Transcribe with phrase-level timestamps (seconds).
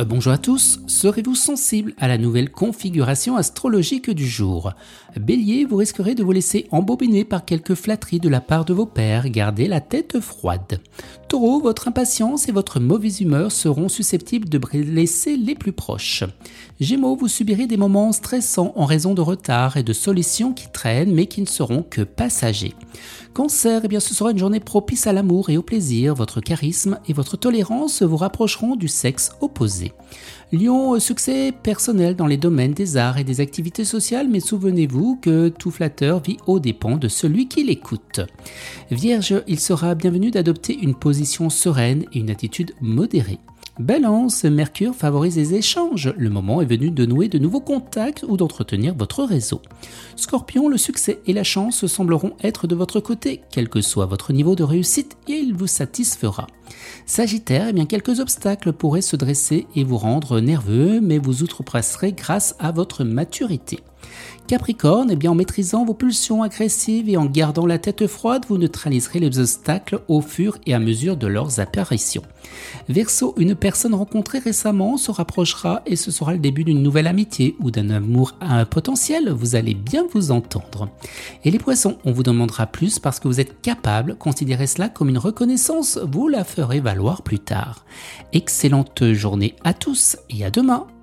[0.00, 4.72] Euh, bonjour à tous, serez-vous sensible à la nouvelle configuration astrologique du jour?
[5.20, 8.86] Bélier, vous risquerez de vous laisser embobiner par quelques flatteries de la part de vos
[8.86, 10.80] pères, gardez la tête froide.
[11.28, 16.24] Taureau, votre impatience et votre mauvaise humeur seront susceptibles de blesser les plus proches.
[16.80, 21.12] Gémeaux, vous subirez des moments stressants en raison de retard et de solutions qui traînent
[21.12, 22.74] mais qui ne seront que passagers.
[23.34, 27.14] Cancer, eh ce sera une journée propice à l'amour et au plaisir, votre charisme et
[27.14, 29.81] votre tolérance vous rapprocheront du sexe opposé.
[30.52, 35.48] Lion, succès personnel dans les domaines des arts et des activités sociales, mais souvenez-vous que
[35.48, 38.20] tout flatteur vit au dépens de celui qui l'écoute.
[38.90, 43.38] Vierge, il sera bienvenu d'adopter une position sereine et une attitude modérée.
[43.82, 46.14] Balance, Mercure favorise les échanges.
[46.16, 49.60] Le moment est venu de nouer de nouveaux contacts ou d'entretenir votre réseau.
[50.14, 53.40] Scorpion, le succès et la chance sembleront être de votre côté.
[53.50, 56.46] Quel que soit votre niveau de réussite, il vous satisfera.
[57.06, 62.12] Sagittaire, eh bien quelques obstacles pourraient se dresser et vous rendre nerveux, mais vous outrepasserez
[62.12, 63.80] grâce à votre maturité.
[64.46, 68.58] Capricorne, eh bien en maîtrisant vos pulsions agressives et en gardant la tête froide, vous
[68.58, 72.22] neutraliserez les obstacles au fur et à mesure de leurs apparitions.
[72.88, 77.56] Verseau, une personne rencontrée récemment se rapprochera et ce sera le début d'une nouvelle amitié
[77.60, 80.88] ou d'un amour à un potentiel, vous allez bien vous entendre.
[81.44, 85.08] Et les poissons, on vous demandera plus parce que vous êtes capable, considérez cela comme
[85.08, 87.84] une reconnaissance, vous la ferez valoir plus tard.
[88.32, 90.86] Excellente journée à tous et à demain.